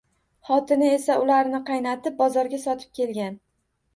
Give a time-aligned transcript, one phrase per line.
[0.47, 3.37] Xotini esa ularni qaynatib bozorga sotib kelgan.